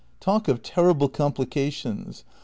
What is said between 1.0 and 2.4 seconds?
complications